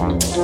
Thank 0.00 0.40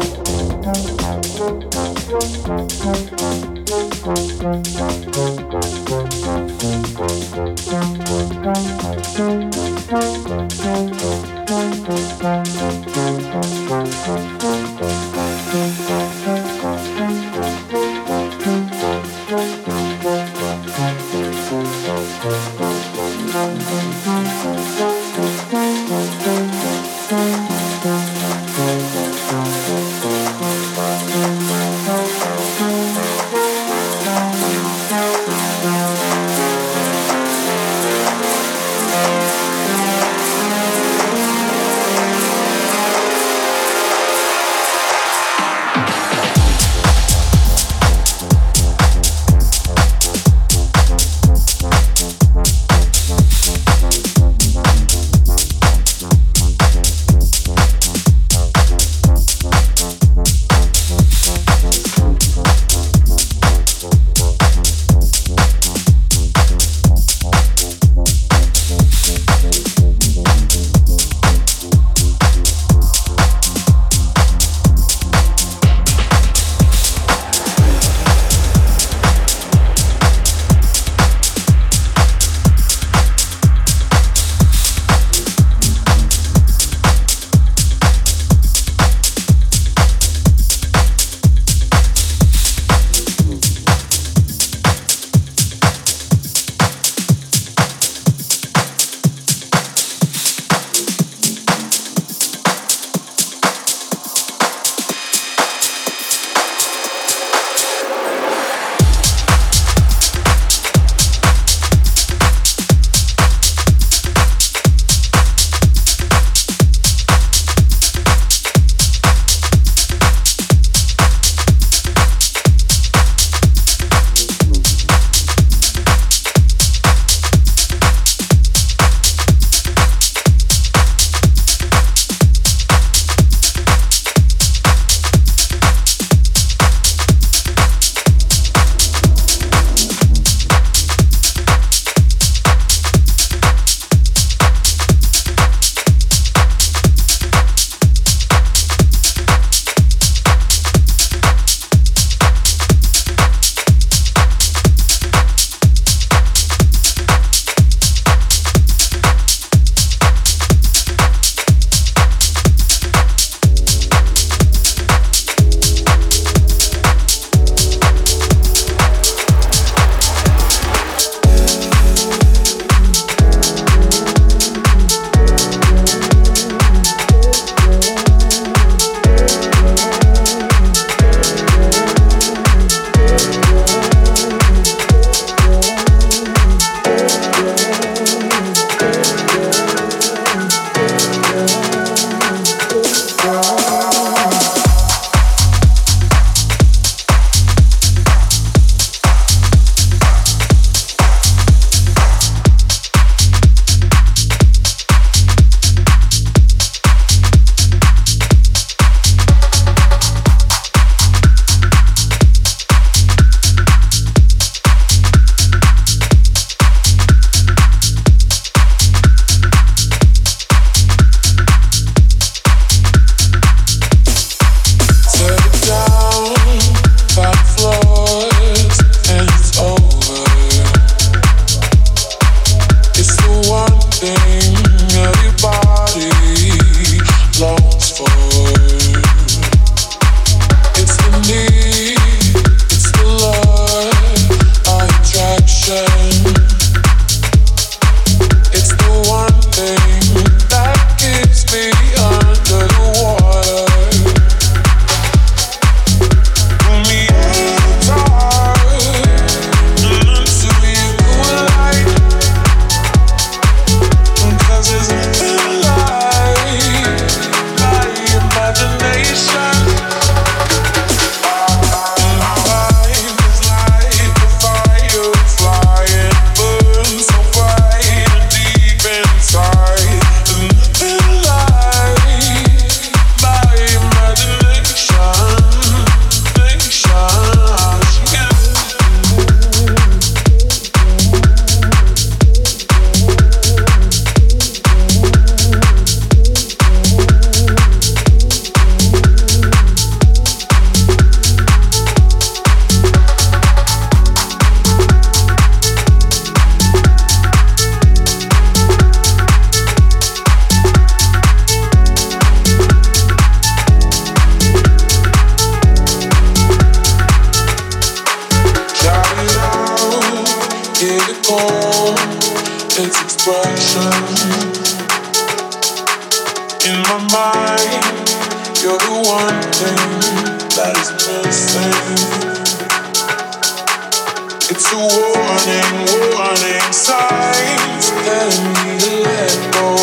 It's 334.49 334.72
a 334.72 334.76
warning, 334.76 335.72
warning 336.14 336.72
signs 336.72 337.90
telling 337.90 338.47
me 338.55 338.78
to 338.78 338.92
let 339.03 339.34
go. 339.53 339.74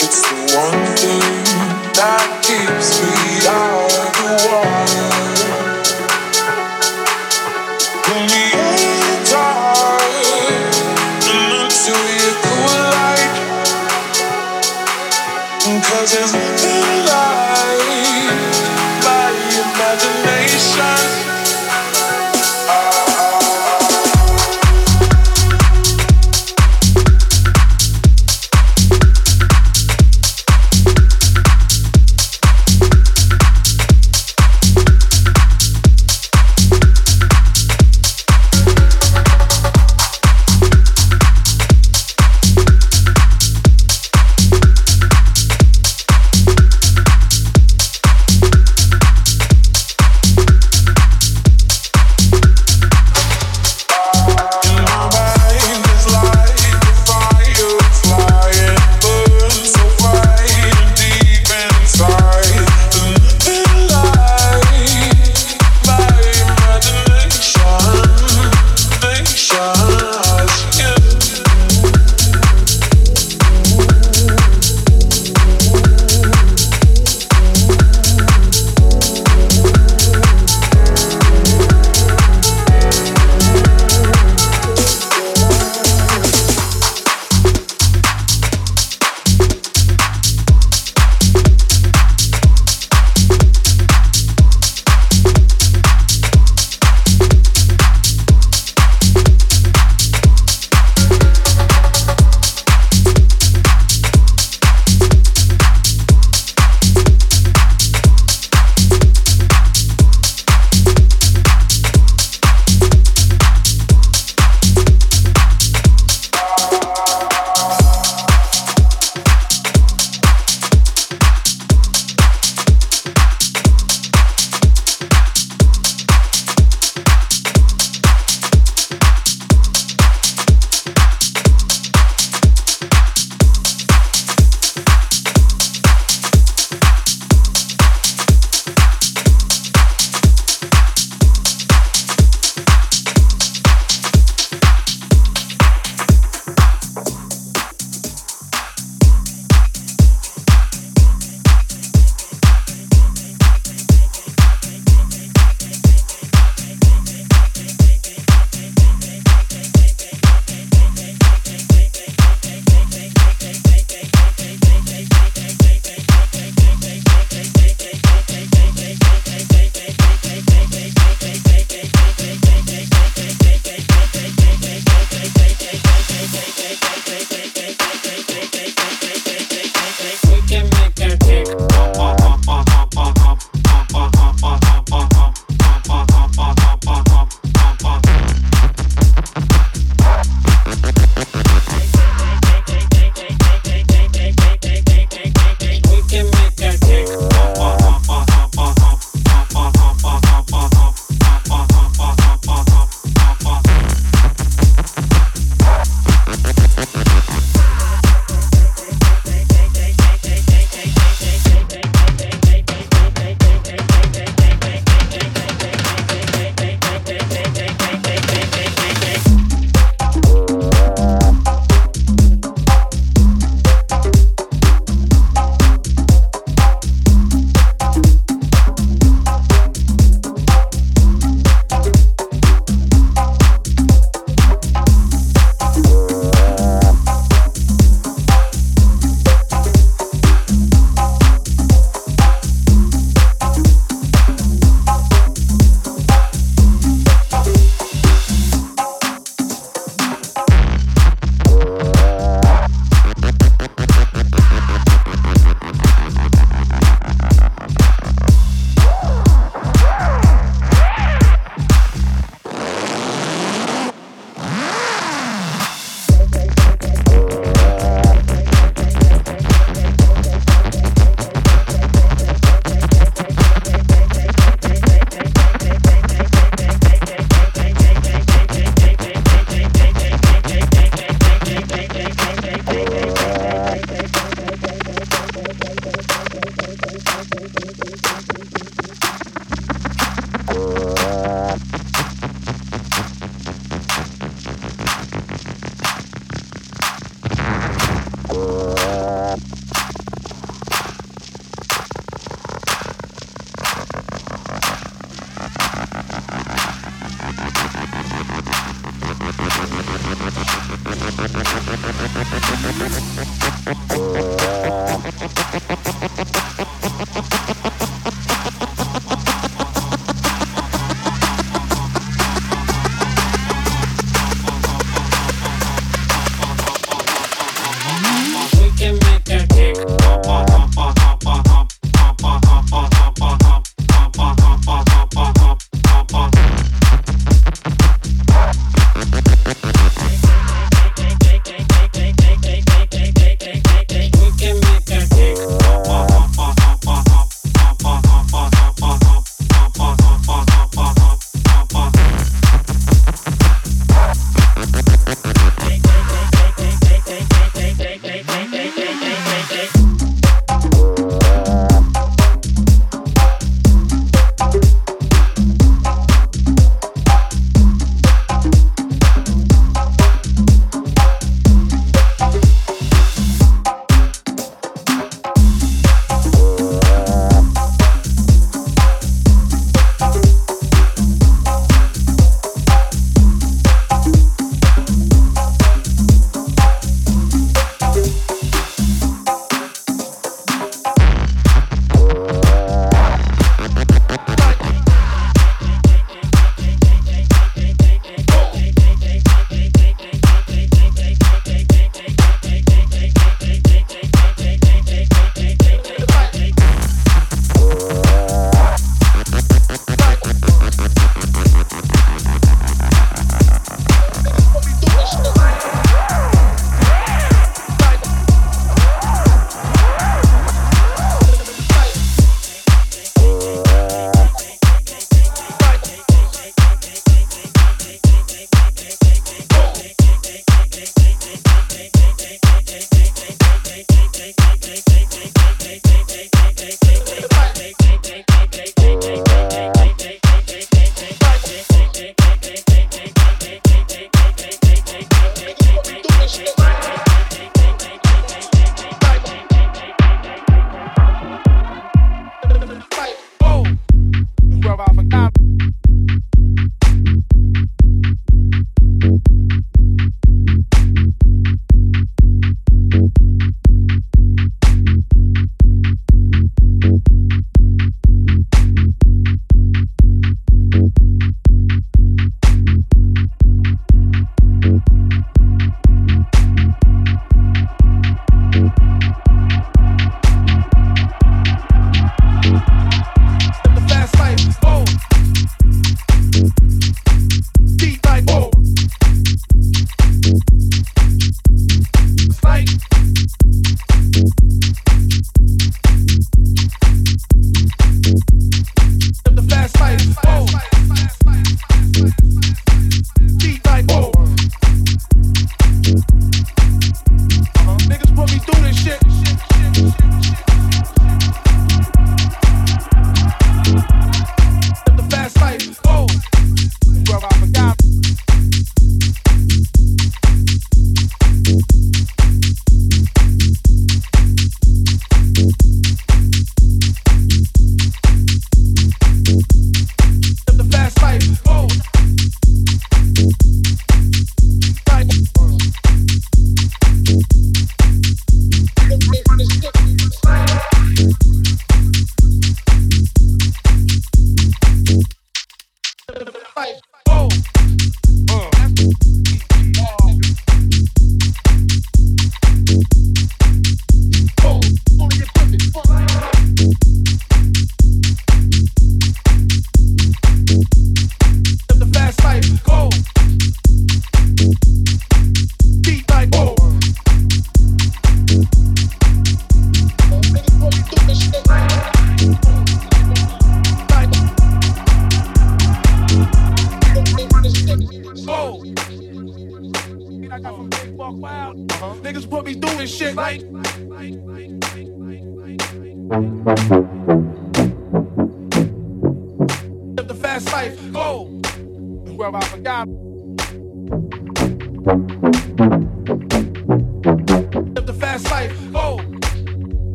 It's 0.00 0.22
the 0.22 0.56
one 0.56 0.80
thing 0.96 1.20
that 1.92 2.24
keeps 2.40 2.93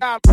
Like 0.00 0.29